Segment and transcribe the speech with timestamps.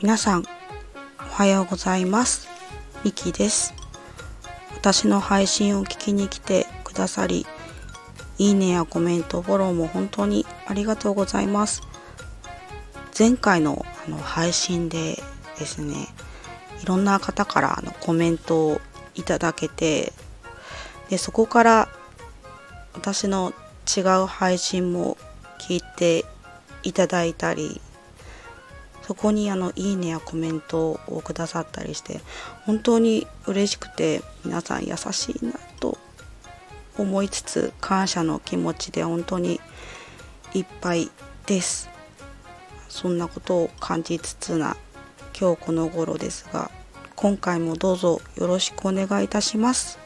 [0.00, 0.44] 皆さん
[1.18, 2.46] おはようございます。
[3.02, 3.74] ミキです。
[4.76, 7.46] 私の配信を聞きに来てくださり
[8.38, 11.82] いいねやコメントフォローも本当にありがとうございます。
[13.18, 15.20] 前回のあの配信で
[15.58, 16.06] ですね
[16.80, 18.80] いろんな方からのコメントを
[19.16, 20.12] いただけて
[21.10, 21.88] でそこから
[22.94, 23.52] 私の
[23.96, 25.18] 違う配信も
[25.58, 26.24] 聞いて
[26.84, 27.80] いただいたり
[29.08, 32.20] そこにあのいいねやコメントをくださったりして
[32.66, 35.96] 本当に嬉しくて皆さん優しいなと
[36.98, 39.62] 思いつつ感謝の気持ちで本当に
[40.52, 41.10] いっぱい
[41.46, 41.88] です。
[42.90, 44.76] そんなことを感じつつな
[45.38, 46.70] 今日この頃ですが
[47.16, 49.98] 今回もどうぞよろしくお願いいたします。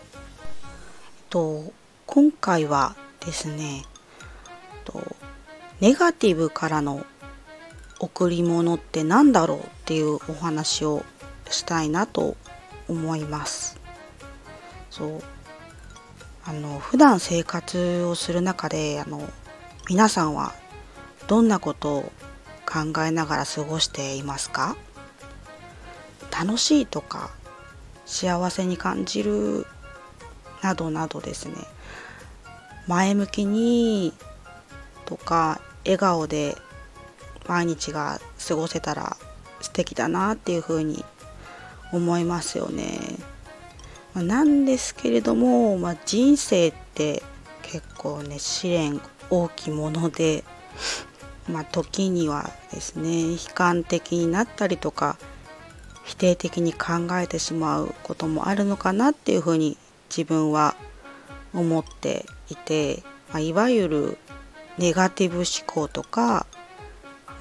[1.29, 1.73] と
[2.07, 3.85] 今回はですね
[4.85, 5.03] と
[5.81, 7.05] ネガティブからの
[8.03, 11.05] 贈り物って何だろうっていうお話を
[11.49, 12.37] したいなと
[12.89, 13.79] 思います。
[14.91, 15.23] そう。
[16.45, 19.23] あの普段生活をする中であの
[19.89, 20.53] 皆さんは
[21.29, 22.13] どんなことを
[22.67, 24.77] 考えながら過ごしていますか？
[26.33, 27.31] 楽しいとか
[28.05, 29.65] 幸せに感じる
[30.63, 31.55] などなどですね。
[32.89, 34.13] 前向きに
[35.07, 36.57] とか笑顔で
[37.49, 39.17] 毎日が過ごせたら
[39.61, 41.05] 素敵だなっていうふうに
[41.93, 42.99] 思いますよね。
[44.15, 47.23] まなんですけれども、まあ、人生って
[47.63, 50.45] 結構ね試練大きいもので、
[51.51, 55.17] まあ、時にはですね悲観的になったりとか
[56.05, 59.79] 否定的に考えてしまうこともあるのかなっていうふうに
[60.15, 60.75] 自分は
[61.55, 64.19] 思っていて、まあ、いわゆる
[64.79, 66.47] ネガティブ思考とか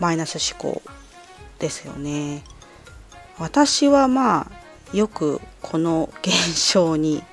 [0.02, 0.82] マイナス思考
[1.60, 2.44] ですよね。
[3.38, 7.24] 私はまあよくこの現象に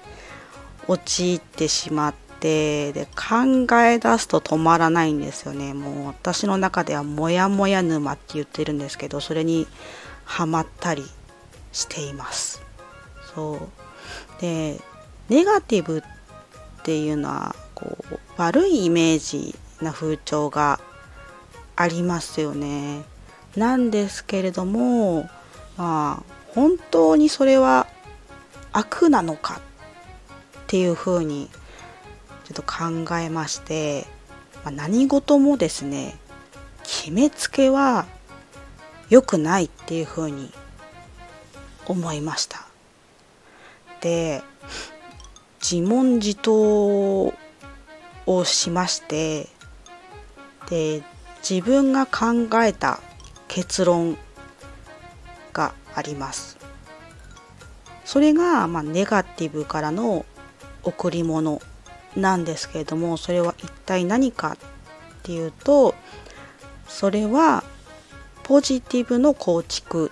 [0.87, 5.73] 陥ってしまってで考え出すと止まらないんですよね。
[5.73, 9.67] もう私の中ではモヤモヤ沼って言ってるんですけどそれに
[10.27, 11.03] ハマったり
[11.73, 12.63] しています。
[13.35, 14.41] そう。
[14.43, 14.79] で
[15.31, 16.03] ネガティブっ
[16.83, 20.81] ていうのはこう悪いイメージな風潮が
[21.81, 23.05] ありますよね。
[23.57, 25.31] なんですけれども
[25.77, 26.23] まあ
[26.53, 27.87] 本当にそれは
[28.73, 29.61] 悪なのかっ
[30.67, 31.49] ていうふうに
[32.45, 34.07] ちょっと考えまして、
[34.65, 36.17] まあ、何事もですね
[36.83, 38.07] 決めつけは
[39.09, 40.53] 良くないっていうふうに
[41.87, 42.67] 思いました。
[44.01, 44.43] で
[45.61, 47.33] 自問自答
[48.27, 49.49] をしまして
[50.69, 51.05] で
[51.49, 53.01] 自分が考えた
[53.47, 54.19] 結論
[55.53, 56.59] があります。
[58.05, 60.27] それが、まあ、ネガティブからの
[60.83, 61.61] 贈り物
[62.17, 65.95] なんですけれどもそれは一体何かっていうと
[66.87, 67.65] それは
[68.45, 70.11] ポジティブの構築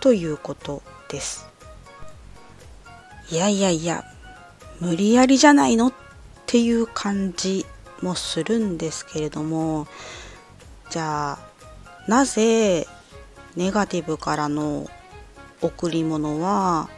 [0.00, 1.48] ということです。
[3.30, 4.04] いやいやいや
[4.80, 5.92] 無理やりじゃないのっ
[6.46, 7.66] ていう感じ
[8.00, 9.86] もするんですけれども
[10.90, 11.38] じゃあ
[12.06, 12.86] なぜ
[13.56, 14.88] ネガティブからの
[15.60, 16.88] 贈り物は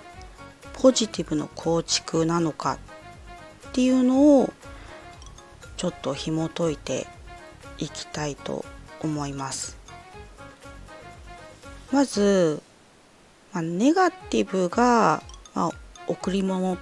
[0.74, 2.78] ポジティブの構築なのか
[3.68, 4.52] っていうのを
[5.76, 7.06] ちょっと紐解いて
[7.78, 8.64] いきたいと
[9.02, 9.78] 思います。
[11.90, 12.62] まず、
[13.52, 15.22] まあ、ネガティブが、
[15.54, 15.70] まあ、
[16.06, 16.78] 贈り物っ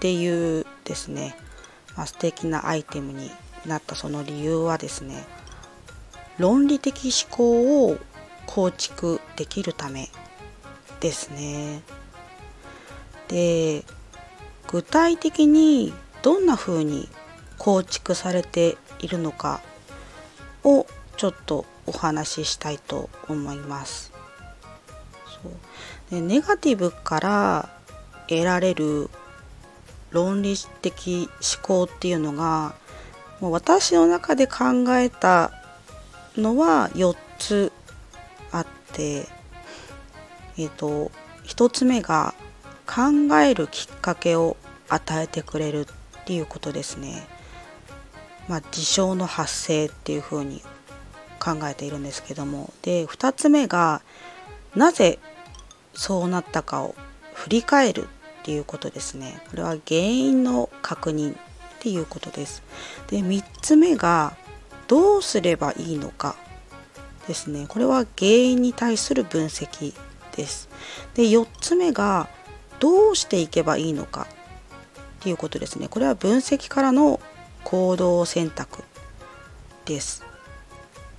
[0.00, 1.36] ていうですね、
[1.96, 3.30] まあ、素敵なアイテムに
[3.66, 5.26] なったその理由はですね
[6.38, 7.98] 論理的思考を
[8.46, 10.08] 構築できるため
[11.00, 11.82] ですね。
[13.28, 13.84] で
[14.68, 17.08] 具体的にどんな風に
[17.58, 19.60] 構築されているのか
[20.64, 20.86] を
[21.16, 24.12] ちょっとお話ししたいと思います。
[25.42, 25.52] そう
[26.10, 27.68] でネガティブから
[28.28, 29.10] 得られる
[30.10, 32.74] 論理的思考っていうのが
[33.40, 35.52] もう私の中で考えた
[36.38, 37.72] のは4つ
[38.52, 39.26] あって
[40.56, 41.10] えっ、ー、と
[41.44, 42.34] 1つ目が
[42.86, 44.56] 考えるきっかけを
[44.88, 45.86] 与えてくれる
[46.20, 47.26] っていうことですね。
[48.48, 50.62] まあ、事象の発生っていうふうに
[51.38, 52.72] 考えているんですけども。
[52.82, 54.00] で2つ目が
[54.74, 55.18] なぜ
[55.94, 56.94] そうなったかを
[57.34, 59.42] 振り返るっていうことですね。
[59.50, 61.36] これは原因の確認っ
[61.80, 62.62] ていうことです。
[63.08, 64.36] で3つ目が
[64.88, 66.34] どうすればいいのか
[67.28, 67.66] ですね。
[67.68, 69.94] これは原因に対する分析
[70.34, 70.68] です。
[71.14, 72.28] で4つ目が
[72.80, 74.26] どうしていけばいいのかっ
[75.20, 75.88] ていうことですね。
[75.88, 77.20] これは分析からの
[77.64, 78.82] 行動選択
[79.84, 80.24] です。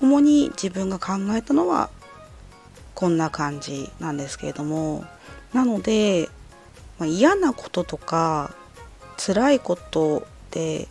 [0.02, 1.90] 主に自分が考えたのは
[2.96, 5.06] こんな感じなんですけれども。
[5.54, 6.30] なので、
[7.00, 8.54] まあ、嫌なこととか
[9.18, 10.88] 辛いことで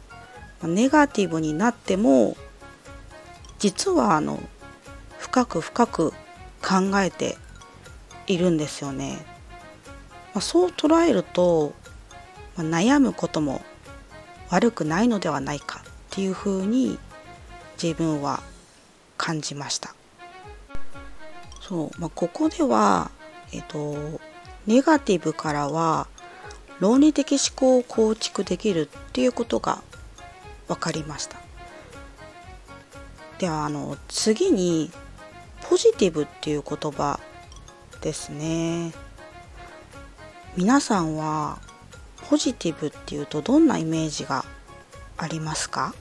[0.63, 2.37] ネガティブになっても
[3.59, 4.41] 実はあの
[5.19, 6.11] 深く深く
[6.63, 7.37] 考えて
[8.27, 9.19] いるんですよね。
[10.35, 11.73] まあ、そう捉えると、
[12.57, 13.63] まあ、悩むことも
[14.51, 16.99] 悪くないのではないかっていうふうに
[17.83, 18.43] 自分は
[19.17, 19.95] 感じました。
[21.61, 23.11] そう、まあ、ここでは、
[23.53, 24.21] えっと、
[24.67, 26.07] ネガティブからは
[26.81, 29.83] 論理的思考を構築できるっていうことが
[30.69, 31.48] 分かりました。
[33.39, 34.91] ではあの次に
[35.69, 37.21] ポジティブっていう言葉
[38.01, 38.93] ですね。
[40.57, 41.59] 皆さんは
[42.29, 44.45] ポジティブっていうとどんなイメージが
[45.17, 45.95] ありますか？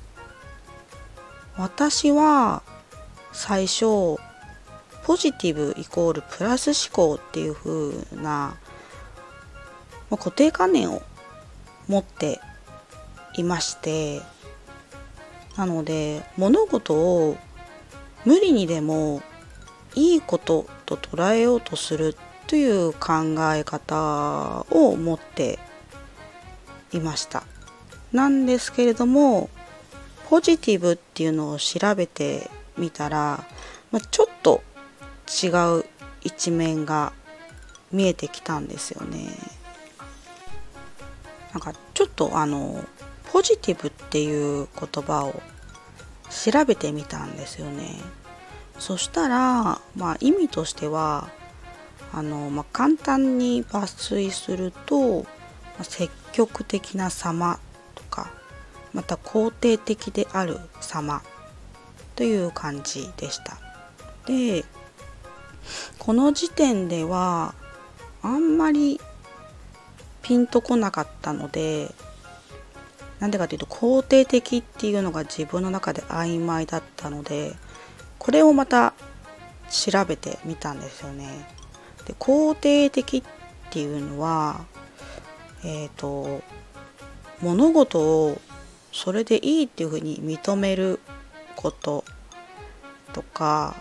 [1.58, 2.64] 私は
[3.34, 4.18] 最初
[5.04, 8.58] ポジティブイコールプラス思考っていう風な、
[10.10, 11.02] ま、固定観念を
[11.88, 12.42] 持って
[13.36, 14.22] いまして
[15.58, 17.38] なので物事を
[18.26, 19.22] 無理にでも
[19.96, 22.16] いいことと捉えようとする
[22.46, 25.60] という考え方を持って
[26.94, 27.44] いました
[28.14, 29.50] なんですけれども
[30.30, 33.46] ポジティブっていうのを調べてみたら、
[33.92, 34.62] まあ、ちょっと
[35.28, 35.48] 違
[35.80, 35.86] う
[36.22, 37.14] 一面が
[37.92, 39.28] 見えてきたんですよね。
[41.54, 42.84] なんかちょっとあの
[43.32, 45.42] ポジティブっていう言葉を
[46.30, 47.96] 調べてみたんですよね。
[48.80, 51.30] そしたら、まあ、意味としては
[52.14, 55.28] あの、まあ、簡単に抜粋すると、ま
[55.80, 57.60] あ、積極的な様
[57.96, 58.32] とか
[58.94, 61.22] また肯定的である様
[62.16, 63.58] という感じでした。
[64.26, 64.66] で
[66.00, 67.54] この時点では
[68.22, 69.00] あんまり
[70.22, 71.94] ピンとこなかったので
[73.20, 77.54] なんでかというと肯定的っていうのが自分の中で曖昧だったので
[78.20, 78.94] これをまた
[79.70, 81.48] 調べてみたんですよね。
[82.06, 83.24] で肯定的っ
[83.70, 84.66] ていうのは
[85.64, 86.42] えっ、ー、と
[87.42, 88.42] 物事を
[88.92, 91.00] それでいいっていうふうに認める
[91.56, 92.04] こと
[93.14, 93.76] とか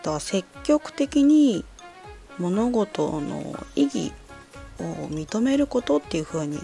[0.00, 1.64] あとは積極的に
[2.38, 4.12] 物事の意義
[4.80, 6.58] を認めることっていうふうに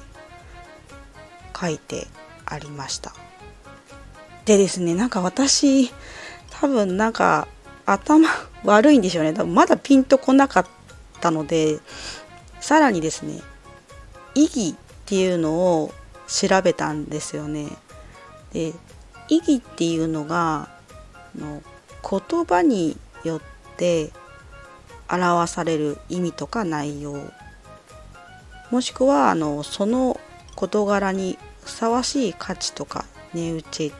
[1.60, 2.06] 書いて
[2.46, 3.12] ありました。
[4.44, 5.90] でですねなんか私
[6.50, 7.46] 多分なんか
[7.86, 8.28] 頭
[8.64, 9.32] 悪いんでしょうね。
[9.32, 10.66] 多分まだピンとこなかっ
[11.20, 11.80] たので
[12.60, 13.40] さらにですね
[14.34, 14.74] 意義っ
[15.06, 15.92] ていうのを
[16.26, 17.68] 調べたんですよね。
[18.52, 18.72] で
[19.28, 20.68] 意義っていうのが
[21.36, 21.62] の
[22.08, 23.40] 言葉によっ
[23.76, 24.10] て
[25.08, 27.16] 表される意味とか内容。
[28.70, 30.20] もしくはあのその
[30.54, 31.38] 事柄に
[31.70, 33.92] ふさわしい価値とか値打ちっ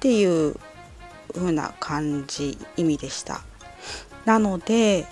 [0.00, 0.56] ていう
[1.34, 3.42] 風な感じ意味でした。
[4.24, 5.06] なので、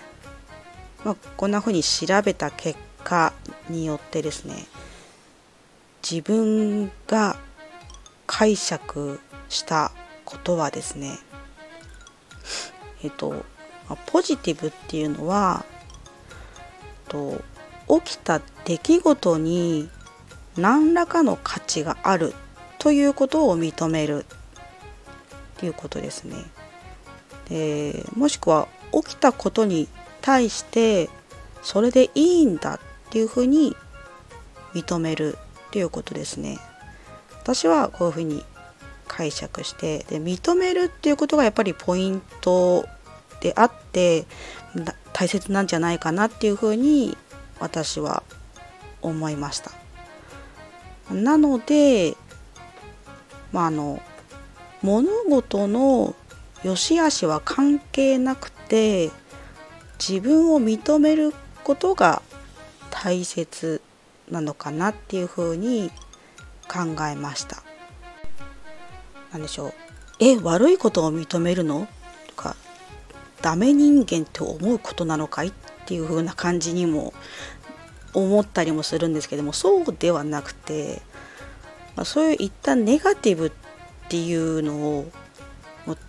[1.04, 3.34] まあ、こんな風に調べた結果
[3.68, 4.66] によってですね
[6.02, 7.37] 自分が
[8.26, 9.20] 解釈
[9.50, 9.92] した
[10.25, 11.18] ことはですね
[13.02, 13.44] えっと
[14.06, 15.66] ポジティブっていうのは
[17.08, 17.42] と
[18.00, 19.90] 起きた出来事に
[20.56, 22.34] 何らかの価値がある
[22.78, 26.37] ということを認めるっていうことですね。
[27.49, 29.88] でもしくは起きたことに
[30.20, 31.11] 対して
[31.62, 32.80] それでいいんだっ
[33.11, 33.76] ていうふうに
[34.75, 36.58] 認めるっていうことですね。
[37.42, 38.44] 私はこういうふうに
[39.06, 42.87] 解釈してで認めるっていうことがやっぱりポイント
[43.40, 44.26] であって
[45.12, 47.16] 大切なんじゃないかなっていうふうに
[47.61, 48.23] 私は
[49.02, 49.84] 思いました。
[51.11, 52.16] なので、
[53.52, 54.00] まあ、あの
[54.82, 56.14] 物事の
[56.62, 59.11] 良し悪しは関係なくて
[59.99, 61.32] 自分を認める
[61.62, 62.23] ことが
[62.90, 63.80] 大切
[64.30, 65.90] なのかなっていうふうに
[66.68, 67.62] 考えました。
[69.32, 69.73] 何でしょう
[70.20, 71.87] え悪いことを認めるの？
[72.28, 72.56] とか
[73.42, 75.49] ダメ人間って思うことなのかい？
[75.49, 75.52] っ
[75.87, 77.12] ていう風な感じにも
[78.14, 81.02] 思ったりもするんですけどもそうではなくて、
[81.97, 83.52] まあ、そういう一旦ネガティブっ
[84.09, 85.12] ていうのを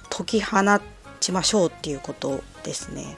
[0.10, 0.62] 解き放
[1.20, 3.18] ちましょうっていうことですね。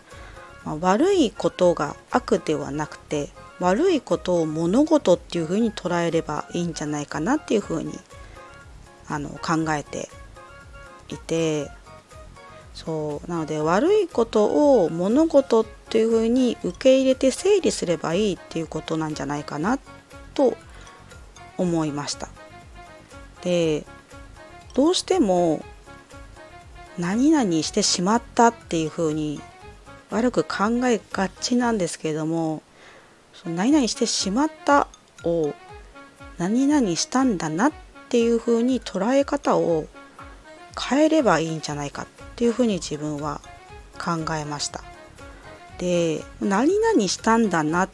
[0.63, 3.29] まあ、悪いことが悪ではなくて
[3.59, 7.93] 悪いことを物事っていうふうに捉えればいいんじゃないかなっていうふうに
[9.07, 10.09] あの考えて
[11.07, 11.71] いて
[12.73, 19.79] そうなので悪いことを物事ってというふうに受け入れて整理すればいいっていうことなんじゃないかな
[20.33, 20.57] と
[21.57, 22.29] 思いました。
[23.41, 23.85] で
[24.73, 25.63] どうしても
[26.97, 29.39] 何々してしまったっていうふうに
[30.09, 32.63] 悪く考えがちなんですけれども
[33.33, 34.87] その何々してしまった
[35.23, 35.53] を
[36.37, 37.71] 何々したんだなっ
[38.09, 39.87] ていうふうに捉え方を
[40.79, 43.41] 変えればいいんじゃないかっていうふうに自分は
[43.97, 44.83] 考えました。
[45.77, 47.89] で何々したんだなっ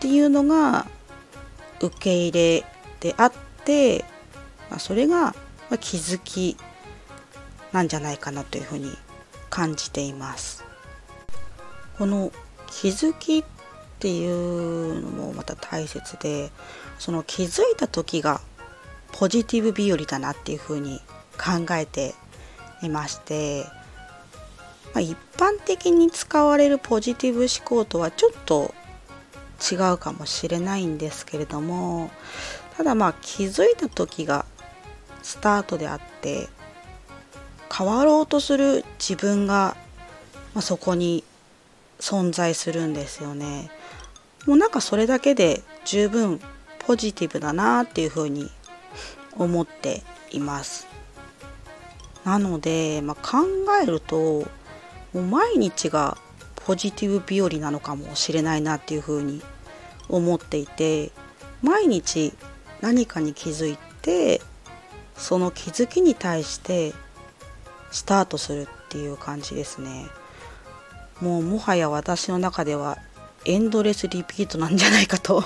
[0.00, 0.86] ていうのが
[1.80, 2.64] 受け入れ
[3.00, 3.32] であっ
[3.64, 4.04] て、
[4.70, 5.34] まあ、それが
[5.80, 6.56] 気づき
[7.72, 8.96] なんじゃないかなというふうに
[9.50, 10.64] 感じています。
[11.98, 12.32] この
[12.66, 13.44] 気づきっ
[13.98, 16.50] ていうのもまた大切で
[16.98, 18.40] その気づいた時が
[19.12, 21.00] ポジティブ日和だなっていうふうに
[21.38, 22.14] 考えて
[22.82, 23.66] いまして、
[24.94, 28.74] まあ、一般的に使われるポジティブ思考とはちょっと
[29.60, 32.10] 違うかもしれないんですけれども
[32.76, 34.44] ただまあ気づいた時が
[35.22, 36.48] スタートであって
[37.74, 39.76] 変わろうとする自分が、
[40.52, 41.24] まあ、そこに
[42.00, 43.70] 存在するんですよね。
[44.46, 46.40] もうなんかそれだけで十分
[46.80, 48.50] ポジティブだなっていうふうに
[49.36, 50.86] 思っています。
[52.24, 53.46] なので、まあ、考
[53.82, 54.46] えると
[55.12, 56.16] もう毎日が
[56.54, 59.42] ポジティブ日和なのかもしれないなっていうふうに
[60.08, 61.10] 思っていて
[61.62, 62.32] 毎日
[62.80, 64.40] 何かに気づいて
[65.16, 66.92] その気づきに対して
[67.90, 70.06] スタートするっていう感じですね。
[71.20, 72.98] もうもはや私の中では
[73.44, 75.44] エンドレスリピートなんじゃないかと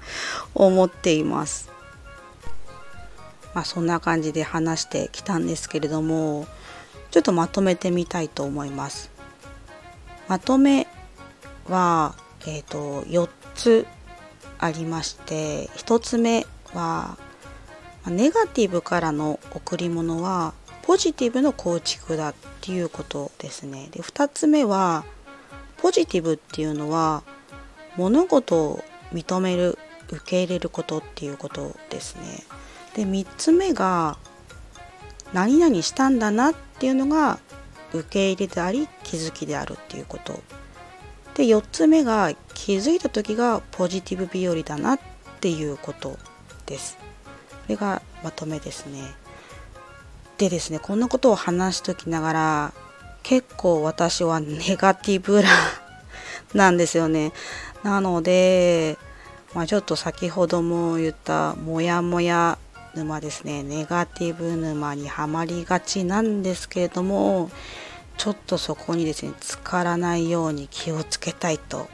[0.54, 1.70] 思っています。
[3.54, 6.46] まあそんな感じで話してきたんですけれども
[7.14, 9.08] ちょっとまとめてみたいと思います
[10.26, 10.88] まとめ
[11.68, 13.86] はえっ、ー、と4つ
[14.58, 17.16] ありまして1つ目は
[18.08, 23.90] ネガティブからの贈り物はポジティブの構築だっていうことですね。
[23.92, 25.04] で2つ目は
[25.76, 27.22] ポジティブっていうのは
[27.94, 29.78] 物事を認める
[30.08, 32.42] 受け入れることっていうことですね。
[32.96, 34.18] で3つ目が
[35.34, 37.38] 何々したんだなっていうのが
[37.92, 40.40] 受け入れであり気づきであるっていうこと
[41.34, 45.00] で4つ目が気づいた時がポジティブ日和だなっ
[45.40, 46.16] ていうこと
[46.66, 46.96] です。
[46.96, 49.02] これがまとめですね。
[50.38, 52.72] でですねこんなことを話しときながら
[53.22, 55.48] 結構私はネガティブラ
[56.54, 57.32] なんですよね。
[57.82, 58.96] なので、
[59.54, 62.58] まあ、ちょっと先ほども言ったモヤモヤ
[62.94, 67.50] 沼ですねネガティブ沼にはまりがちなんですけれども
[68.16, 71.88] ちょっとそこにですね浸からないように気をつけたいと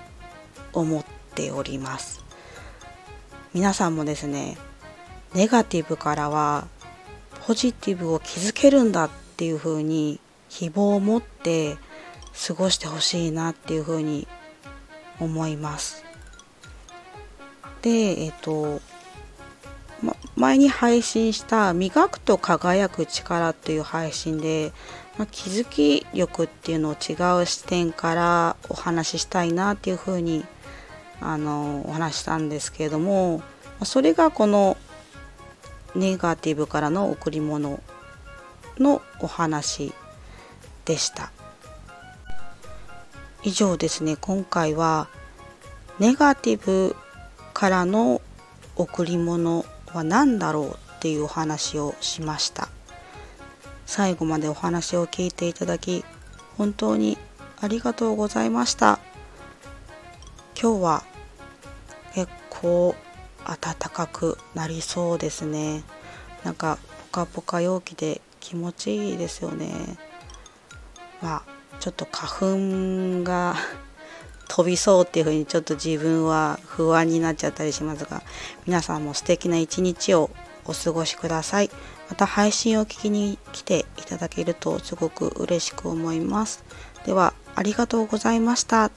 [0.72, 1.04] 思っ
[1.34, 2.24] ております
[3.54, 4.56] 皆さんもですね
[5.34, 6.66] ネガティブからは
[7.46, 11.76] ポジティブを築けるんだっていう風に希望を持って
[12.46, 14.28] 過ごしてほしいなっていう風に
[15.18, 16.04] 思います。
[17.82, 17.90] で、
[18.24, 18.80] えっ、と、
[20.40, 24.72] 前に配信した「磨くと輝く力」っていう配信で、
[25.18, 30.46] まあ気づき力っていうのを違う視点からお話ししたいなっていう風に
[31.20, 33.42] あのお話したんですけれども
[33.84, 34.78] それがこの
[35.94, 37.82] ネガティブからの贈り物
[38.78, 39.92] のお話
[40.86, 41.30] でした。
[43.42, 44.16] 以上ですね。
[44.16, 45.08] 今回は
[45.98, 46.96] ネガティブ
[47.52, 48.22] からの
[48.76, 52.68] 贈り物は何だろうっていうお話をしました。
[53.86, 56.04] 最後までお話を聞いていただき
[56.56, 57.18] 本当に
[57.60, 59.00] ありがとうございました。
[60.60, 61.02] 今日は
[62.14, 62.94] 結構
[63.44, 65.82] 暖かくなりそうですね。
[66.44, 66.78] なんか
[67.12, 69.72] ポカポカ陽気で気持ちいいですよね。
[71.20, 71.42] まあ
[71.80, 73.56] ちょっと花粉が
[74.50, 78.22] 飛びそうっていう風にちょっと自分は不安になっちゃったりしますが
[78.66, 80.28] 皆さんも素敵な一日を
[80.64, 81.70] お過ごしください
[82.08, 86.64] また配信を聞きに来ていただけるとすごく嬉しく思います
[87.06, 88.90] ではありがとうございました。